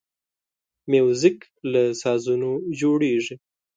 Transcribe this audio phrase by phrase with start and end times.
[0.91, 1.39] موزیک
[1.71, 3.35] له سازونو جوړیږي.